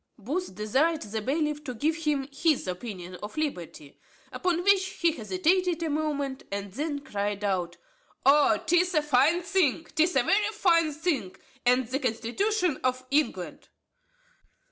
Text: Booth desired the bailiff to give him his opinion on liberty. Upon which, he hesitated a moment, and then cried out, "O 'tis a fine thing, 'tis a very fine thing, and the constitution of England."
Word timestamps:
Booth 0.17 0.55
desired 0.55 1.03
the 1.03 1.21
bailiff 1.21 1.63
to 1.63 1.75
give 1.75 1.95
him 1.97 2.27
his 2.31 2.67
opinion 2.67 3.17
on 3.21 3.29
liberty. 3.37 3.99
Upon 4.31 4.63
which, 4.63 4.83
he 4.85 5.11
hesitated 5.11 5.83
a 5.83 5.91
moment, 5.91 6.41
and 6.51 6.71
then 6.71 7.01
cried 7.01 7.43
out, 7.43 7.77
"O 8.25 8.59
'tis 8.65 8.95
a 8.95 9.03
fine 9.03 9.43
thing, 9.43 9.85
'tis 9.93 10.15
a 10.15 10.23
very 10.23 10.51
fine 10.53 10.91
thing, 10.91 11.35
and 11.67 11.87
the 11.87 11.99
constitution 11.99 12.79
of 12.83 13.05
England." 13.11 13.67